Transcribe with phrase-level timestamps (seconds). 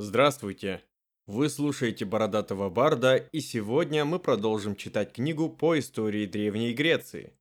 [0.00, 0.84] Здравствуйте!
[1.26, 7.32] Вы слушаете Бородатого Барда, и сегодня мы продолжим читать книгу по истории Древней Греции.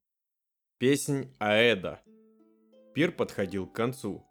[0.79, 2.01] Песнь Аэда.
[2.96, 4.25] Пир подходил к концу.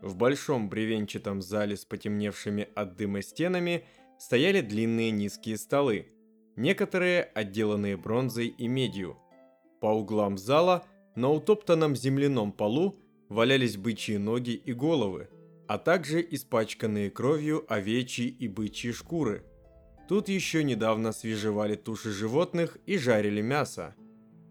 [0.00, 3.84] В большом бревенчатом зале с потемневшими от дыма стенами
[4.16, 6.06] стояли длинные низкие столы,
[6.54, 9.18] некоторые отделанные бронзой и медью.
[9.80, 10.86] По углам зала
[11.16, 15.28] на утоптанном земляном полу валялись бычьи ноги и головы,
[15.72, 19.42] а также испачканные кровью овечьи и бычьи шкуры.
[20.06, 23.94] Тут еще недавно свежевали туши животных и жарили мясо.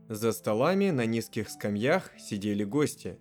[0.09, 3.20] За столами на низких скамьях сидели гости.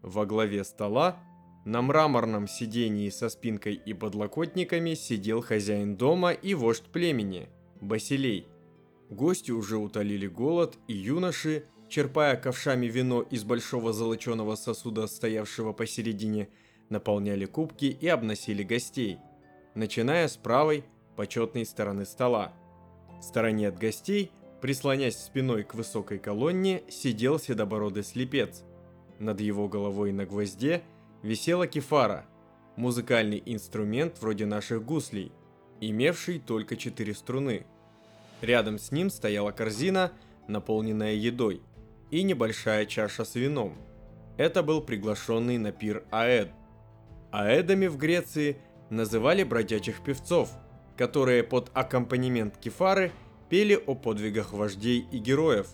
[0.00, 1.18] Во главе стола
[1.64, 7.48] на мраморном сидении со спинкой и подлокотниками сидел хозяин дома и вождь племени–
[7.80, 8.46] Басилей.
[9.08, 16.48] Гости уже утолили голод, и юноши, черпая ковшами вино из большого золоченого сосуда, стоявшего посередине–
[16.90, 19.18] наполняли кубки и обносили гостей,
[19.74, 20.84] начиная с правой,
[21.16, 22.52] почетной стороны стола.
[23.18, 28.64] В стороне от гостей, прислонясь спиной к высокой колонне, сидел седобородый слепец.
[29.18, 30.82] Над его головой на гвозде
[31.22, 32.26] висела кефара,
[32.76, 35.32] музыкальный инструмент вроде наших гуслей,
[35.80, 37.66] имевший только четыре струны.
[38.40, 40.12] Рядом с ним стояла корзина,
[40.48, 41.60] наполненная едой,
[42.10, 43.76] и небольшая чаша с вином.
[44.36, 46.50] Это был приглашенный на пир Аэд,
[47.30, 48.56] Аэдами в Греции
[48.90, 50.50] называли бродячих певцов,
[50.96, 53.12] которые под аккомпанемент кефары
[53.48, 55.68] пели о подвигах вождей и героев.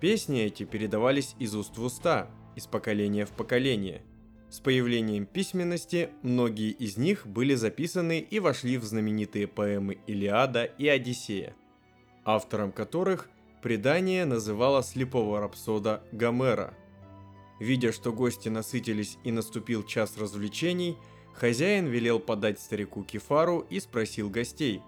[0.00, 4.02] Песни эти передавались из уст в уста, из поколения в поколение.
[4.48, 10.88] С появлением письменности многие из них были записаны и вошли в знаменитые поэмы Илиада и
[10.88, 11.54] Одиссея,
[12.24, 13.28] автором которых
[13.62, 16.74] предание называло слепого рапсода Гомера–
[17.60, 20.96] Видя, что гости насытились и наступил час развлечений,
[21.34, 24.80] хозяин велел подать старику кефару и спросил гостей,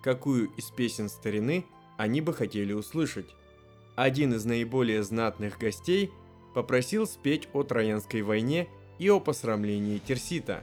[0.00, 1.66] какую из песен старины
[1.98, 3.26] они бы хотели услышать.
[3.96, 6.12] Один из наиболее знатных гостей
[6.54, 8.68] попросил спеть о Троянской войне
[8.98, 10.62] и о посрамлении Терсита.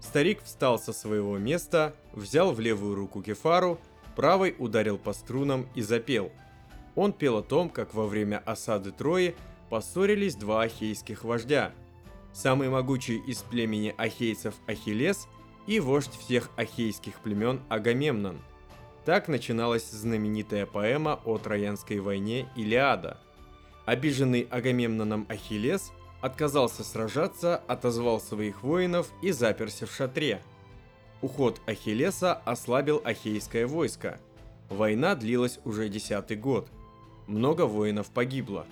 [0.00, 3.78] Старик встал со своего места, взял в левую руку кефару,
[4.14, 6.32] правой ударил по струнам и запел.
[6.94, 9.34] Он пел о том, как во время осады Трои
[9.68, 11.72] поссорились два ахейских вождя.
[12.32, 15.26] Самый могучий из племени ахейцев Ахиллес
[15.66, 18.38] и вождь всех ахейских племен Агамемнон.
[19.04, 23.18] Так начиналась знаменитая поэма о Троянской войне Илиада.
[23.84, 30.42] Обиженный Агамемноном Ахиллес отказался сражаться, отозвал своих воинов и заперся в шатре.
[31.22, 34.20] Уход Ахиллеса ослабил ахейское войско.
[34.68, 36.68] Война длилась уже десятый год.
[37.26, 38.66] Много воинов погибло.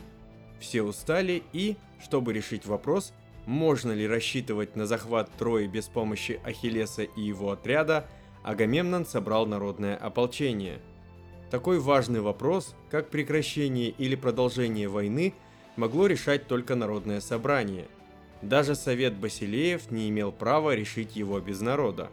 [0.61, 3.13] Все устали и, чтобы решить вопрос,
[3.47, 8.07] можно ли рассчитывать на захват Трои без помощи Ахиллеса и его отряда,
[8.43, 10.79] Агамемнон собрал народное ополчение.
[11.51, 15.35] Такой важный вопрос, как прекращение или продолжение войны,
[15.77, 17.87] могло решать только народное собрание.
[18.43, 22.11] Даже совет Басилеев не имел права решить его без народа.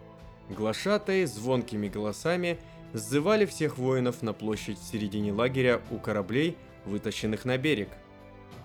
[0.49, 2.59] Глашатые звонкими голосами
[2.93, 7.89] сзывали всех воинов на площадь в середине лагеря у кораблей, вытащенных на берег–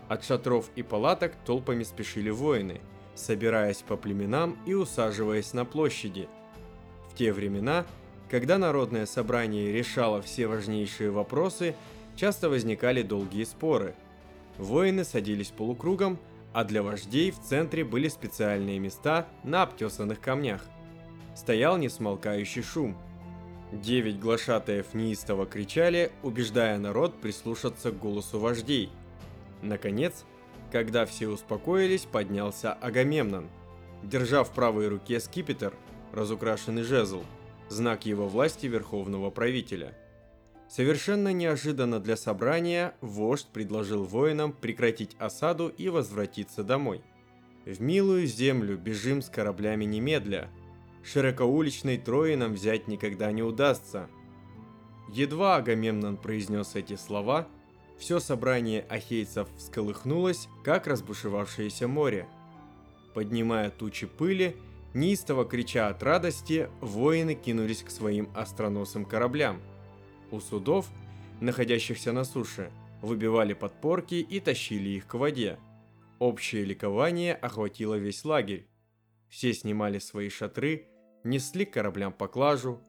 [0.09, 2.81] от шатров и палаток толпами спешили воины,
[3.15, 6.28] собираясь по племенам и усаживаясь на площади.
[7.11, 7.87] В те времена,
[8.31, 11.75] когда народное собрание решало все важнейшие вопросы,
[12.15, 13.95] часто возникали долгие споры.
[14.59, 16.19] Воины садились полукругом,
[16.53, 20.65] а для вождей в центре были специальные места на обтесанных камнях.
[21.34, 22.97] Стоял несмолкающий шум.
[23.72, 28.91] Девять глашатаев неистово кричали, убеждая народ прислушаться к голосу вождей–
[29.62, 30.25] Наконец,
[30.71, 33.49] когда все успокоились, поднялся Агамемнон,
[34.03, 35.75] держа в правой руке скипетр,
[36.12, 37.22] разукрашенный жезл,
[37.69, 39.97] знак его власти верховного правителя.
[40.69, 47.03] Совершенно неожиданно для собрания вождь предложил воинам прекратить осаду и возвратиться домой.
[47.65, 50.50] В милую землю бежим с кораблями немедля.
[51.05, 54.09] Широкоуличной Трои нам взять никогда не удастся.
[55.09, 57.47] Едва Агамемнон произнес эти слова,
[57.98, 62.28] все собрание ахейцев всколыхнулось, как разбушевавшееся море.
[63.15, 64.57] Поднимая тучи пыли,
[64.93, 69.63] неистово крича от радости, воины кинулись к своим остроносым кораблям.
[70.31, 70.87] У судов,
[71.41, 72.71] находящихся на суше,
[73.01, 75.59] выбивали подпорки и тащили их к воде.
[76.19, 78.69] Общее ликование охватило весь лагерь.
[79.28, 80.89] Все снимали свои шатры,
[81.25, 82.81] несли к кораблям поклажу.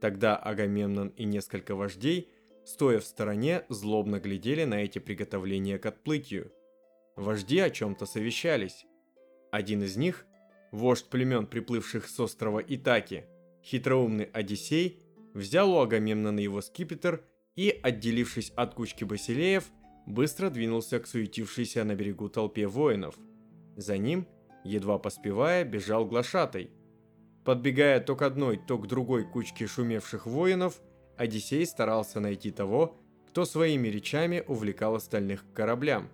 [0.00, 2.28] Тогда Агамемнон и несколько вождей–
[2.70, 6.52] стоя в стороне, злобно глядели на эти приготовления к отплытию.
[7.16, 8.86] Вожди о чем-то совещались.
[9.50, 10.24] Один из них,
[10.70, 13.24] вождь племен, приплывших с острова Итаки,
[13.64, 15.02] Хитроумный Одиссей
[15.34, 17.24] взял у Агамемнона его скипетр
[17.56, 19.64] и, отделившись от кучки басилеев,
[20.06, 23.16] быстро двинулся к суетившейся на берегу толпе воинов.
[23.76, 24.26] За ним,
[24.64, 26.70] едва поспевая, бежал глашатай.
[27.44, 30.80] Подбегая то к одной, то к другой кучке шумевших воинов,
[31.20, 32.96] Одиссей старался найти того,
[33.28, 36.08] кто своими речами увлекал остальных к кораблям.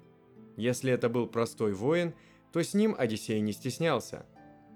[0.56, 2.12] Если это был простой воин,
[2.52, 4.26] то с ним Одиссей не стеснялся.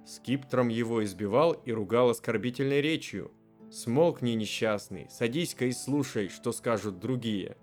[0.06, 3.32] Скиптром его избивал и ругал оскорбительной речью.
[3.72, 7.56] «Смолкни, несчастный, садись-ка и слушай, что скажут другие.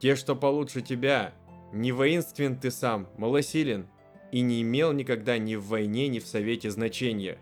[0.00, 1.32] Те, что получше тебя,
[1.72, 3.86] не воинствен ты сам, малосилен,
[4.32, 7.38] и не имел никогда ни в войне, ни в совете значения.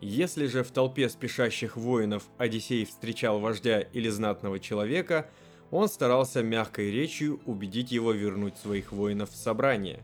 [0.00, 5.30] Если же в толпе спешащих воинов Одиссей встречал вождя или знатного человека–
[5.70, 10.02] он старался мягкой речью убедить его вернуть своих воинов в собрание.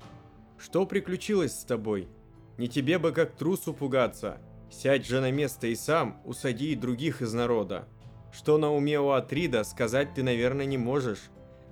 [0.58, 2.08] «Что приключилось с тобой?
[2.56, 4.38] Не тебе бы как трусу пугаться.
[4.70, 7.88] Сядь же на место и сам усади и других из народа.
[8.32, 11.30] Что на уме у Атрида, сказать ты, наверное, не можешь.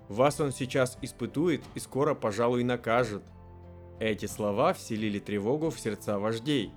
[0.09, 3.23] Вас он сейчас испытует и скоро, пожалуй, накажет».
[4.01, 6.73] Эти слова вселили тревогу в сердца вождей.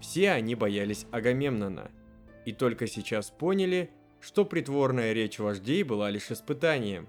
[0.00, 1.90] Все они боялись Агамемнона.
[2.44, 3.90] И только сейчас поняли,
[4.20, 7.08] что притворная речь вождей была лишь испытанием.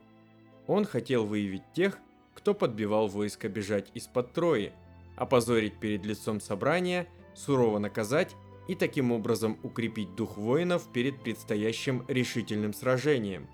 [0.67, 1.97] Он хотел выявить тех,
[2.35, 4.71] кто подбивал войско бежать из-под Трои,
[5.15, 8.35] опозорить перед лицом собрания, сурово наказать
[8.67, 13.47] и таким образом укрепить дух воинов перед предстоящим решительным сражением.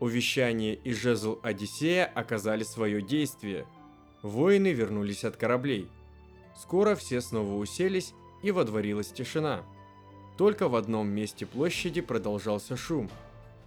[0.00, 3.66] Увещание и жезл Одиссея оказали свое действие.
[4.22, 5.88] Воины вернулись от кораблей.
[6.56, 8.12] Скоро все снова уселись,
[8.42, 9.62] и водворилась тишина.
[10.36, 13.10] Только в одном месте площади продолжался шум.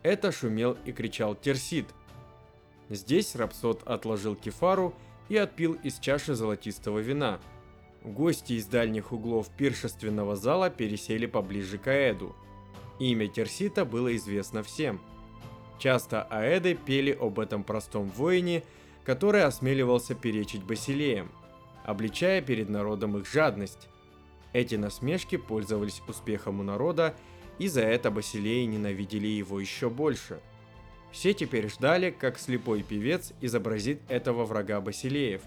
[0.01, 1.85] Это шумел и кричал Терсид.
[2.89, 4.93] Здесь Рапсод отложил кефару
[5.29, 7.39] и отпил из чаши золотистого вина.
[8.03, 12.35] Гости из дальних углов пиршественного зала пересели поближе к Аэду.
[12.99, 14.99] Имя Терсита было известно всем.
[15.79, 18.63] Часто Аэды пели об этом простом воине,
[19.05, 21.31] который осмеливался перечить Басилеям,
[21.83, 23.89] обличая перед народом их жадность.
[24.53, 27.15] Эти насмешки пользовались успехом у народа,
[27.57, 30.39] и за это Басилеи ненавидели его еще больше.
[31.11, 35.41] Все теперь ждали, как слепой певец изобразит этого врага Басилеев.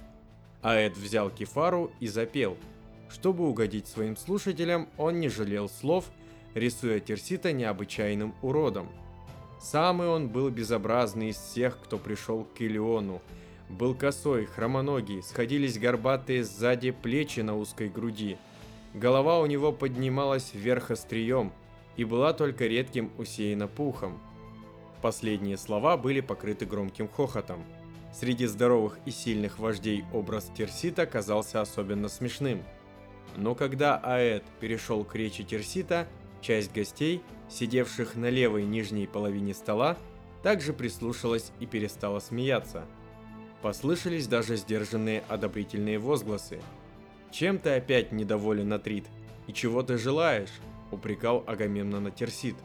[0.63, 2.57] Аэд взял кефару и запел.
[3.09, 6.07] Чтобы угодить своим слушателям, он не жалел слов,
[6.55, 8.89] рисуя Терсита необычайным уродом.
[9.61, 13.23] Самый он был безобразный из всех, кто пришел к Килиону.
[13.69, 18.37] Был косой, хромоногий, сходились горбатые сзади плечи на узкой груди–
[18.97, 21.53] Голова у него поднималась вверх острием
[21.99, 24.19] и была только редким усеяна пухом.
[25.03, 27.63] Последние слова были покрыты громким хохотом.
[28.15, 32.63] Среди здоровых и сильных вождей образ Терсита казался особенно смешным.
[33.37, 36.09] Но когда Аэт перешел к речи Терсита,
[36.41, 37.21] часть гостей,
[37.51, 39.99] сидевших на левой нижней половине стола,
[40.43, 42.87] также прислушалась и перестала смеяться.
[43.61, 46.63] Послышались даже сдержанные одобрительные возгласы–
[47.31, 49.07] «Чем ты опять недоволен, Атрит?
[49.47, 50.53] И чего ты желаешь?»–
[50.91, 52.57] упрекал Агамемнона Терсит.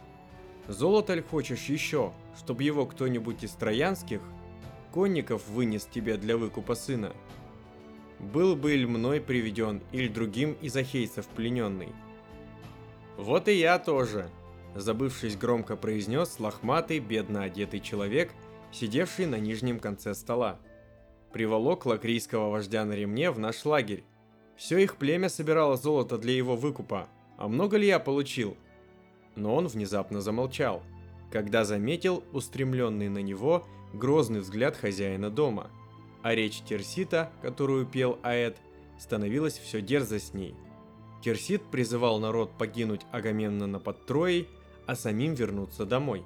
[0.68, 4.22] «Золото ли хочешь еще, чтобы его кто-нибудь из троянских
[4.92, 7.12] конников вынес тебе для выкупа сына?
[8.20, 11.90] Был бы или мной приведен, или другим из ахейцев плененный?»
[13.18, 14.30] «Вот и я тоже»,–
[14.76, 18.32] забывшись громко произнес лохматый, бедно одетый человек,
[18.72, 20.60] сидевший на нижнем конце стола.
[21.34, 24.04] Приволок лакрийского вождя на ремне в наш лагерь,
[24.62, 28.56] все их племя собирало золото для его выкупа, а много ли я получил?
[29.36, 30.84] Но он внезапно замолчал,
[31.32, 35.72] когда заметил устремленный на него грозный взгляд хозяина дома.
[36.22, 38.58] А речь Терсита, которую пел Аэт,
[39.00, 40.54] становилась все дерзостней.
[41.24, 44.48] Терсит призывал народ погинуть Агамемнона под Троей,
[44.86, 46.24] а самим вернуться домой.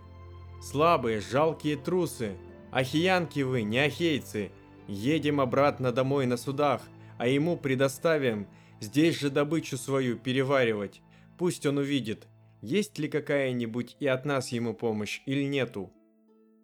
[0.62, 2.36] «Слабые, жалкие трусы!
[2.70, 4.52] Ахиянки вы, не ахейцы!
[4.90, 6.82] Едем обратно домой на судах,
[7.18, 8.48] а ему предоставим
[8.80, 11.02] здесь же добычу свою переваривать.
[11.38, 12.28] Пусть он увидит,
[12.62, 15.92] есть ли какая-нибудь и от нас ему помощь или нету.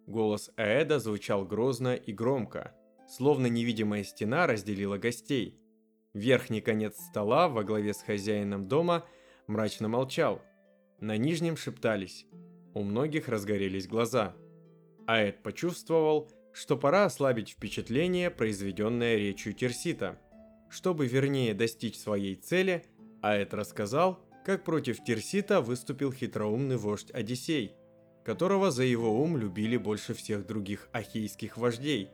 [0.06, 2.74] Голос Аэда звучал грозно и громко,
[3.08, 5.58] словно невидимая стена разделила гостей.
[6.12, 9.04] Верхний конец стола во главе с хозяином дома
[9.46, 10.42] мрачно молчал.
[11.00, 12.26] На нижнем шептались.
[12.74, 14.34] У многих разгорелись глаза.
[15.06, 20.18] Аэд почувствовал, что пора ослабить впечатление, произведенное речью Терсита–
[20.72, 22.82] чтобы вернее достичь своей цели,
[23.20, 27.72] Аэт рассказал, как против Тирсита выступил хитроумный вождь Одиссей,
[28.24, 32.08] которого за его ум любили больше всех других ахейских вождей.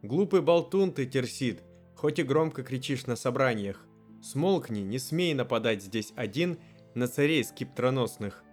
[0.00, 1.64] «Глупый болтун ты, Тирсит,
[1.96, 3.84] хоть и громко кричишь на собраниях.
[4.22, 6.58] Смолкни, не смей нападать здесь один
[6.94, 8.44] на царей скиптроносных.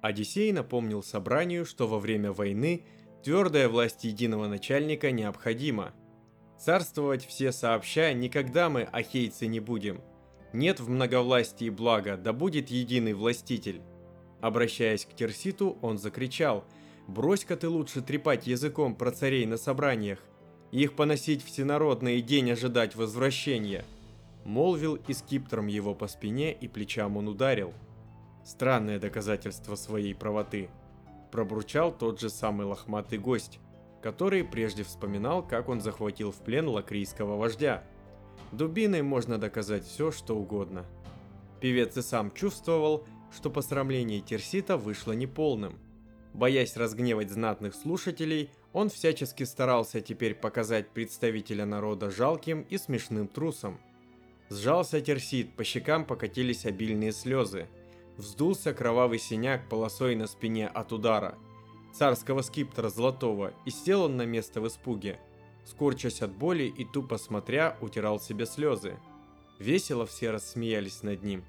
[0.00, 2.86] Одиссей напомнил собранию, что во время войны
[3.22, 5.92] твердая власть единого начальника необходима.
[6.60, 10.02] Царствовать все сообща никогда мы, ахейцы, не будем.
[10.52, 13.80] Нет в многовластии блага, да будет единый властитель.
[14.42, 16.64] Обращаясь к Терситу, он закричал,
[17.06, 20.18] «Брось-ка ты лучше трепать языком про царей на собраниях,
[20.70, 23.84] их поносить всенародно и день ожидать возвращения!»
[24.44, 27.72] Молвил и скиптром его по спине и плечам он ударил.
[28.44, 30.68] Странное доказательство своей правоты.
[31.32, 33.60] Пробурчал тот же самый лохматый гость,
[34.02, 37.84] который прежде вспоминал, как он захватил в плен лакрийского вождя.
[38.52, 40.86] Дубиной можно доказать все, что угодно.
[41.60, 45.78] Певец и сам чувствовал, что посрамление Терсита вышло неполным.
[46.32, 53.80] Боясь разгневать знатных слушателей, он всячески старался теперь показать представителя народа жалким и смешным трусом.
[54.48, 57.66] Сжался Терсит, по щекам покатились обильные слезы.
[58.16, 61.36] Вздулся кровавый синяк полосой на спине от удара.
[61.92, 65.18] Царского скиптора золотого, и сел он на место в испуге.
[65.64, 68.96] Скорчась от боли и тупо смотря, утирал себе слезы.
[69.58, 71.44] Весело все рассмеялись над ним.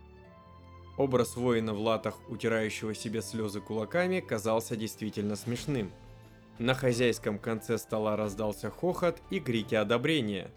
[0.97, 5.91] Образ воина в латах, утирающего себе слезы кулаками, казался действительно смешным.
[6.59, 10.51] На хозяйском конце стола раздался хохот и крики одобрения.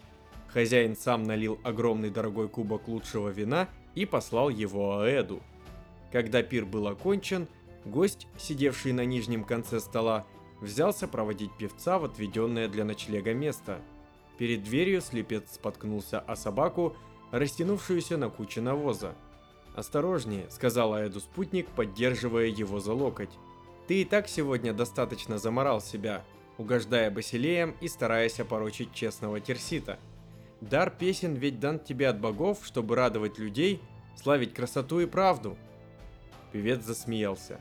[0.49, 5.41] Хозяин сам налил огромный дорогой кубок лучшего вина и послал его Аэду.
[6.13, 7.49] Когда пир был окончен,
[7.85, 10.27] гость, сидевший на нижнем конце стола,
[10.61, 13.81] взялся проводить певца в отведенное для ночлега место.
[14.39, 16.97] Перед дверью слепец споткнулся о собаку,
[17.31, 19.15] растянувшуюся на куче навоза.
[19.75, 23.33] «Осторожнее»,— сказал Аэду спутник, поддерживая его за локоть.
[23.89, 26.25] «Ты и так сегодня достаточно заморал себя,
[26.59, 29.99] угождая Басилеям и стараясь опорочить честного Терсита.
[30.61, 33.83] Дар песен ведь дан тебе от богов, чтобы радовать людей,
[34.17, 35.59] славить красоту и правду».
[36.53, 37.61] Певец засмеялся.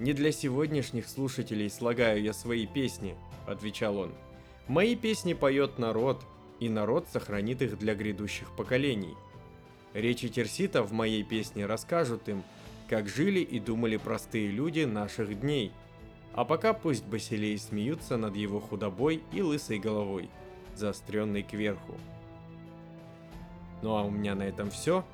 [0.00, 3.16] «Не для сегодняшних слушателей слагаю я свои песни»,—
[3.46, 4.14] отвечал он.
[4.66, 6.24] «Мои песни поет народ,
[6.58, 9.14] и народ сохранит их для грядущих поколений».
[9.92, 12.42] Речи Терсита в моей песне расскажут им,
[12.88, 15.70] как жили и думали простые люди наших дней.
[16.32, 20.30] А пока пусть Басилей смеются над его худобой и лысой головой,
[20.76, 21.94] заостренной кверху.
[23.82, 25.04] Ну а у меня на этом все.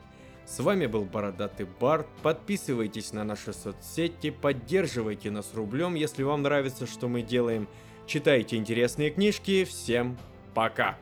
[0.47, 2.07] С вами был Бородатый Бар.
[2.23, 7.69] Подписывайтесь на наши соцсети, поддерживайте нас рублем, если вам нравится, что мы делаем.
[8.07, 9.65] Читайте интересные книжки.
[9.65, 10.17] Всем
[10.55, 10.97] пока!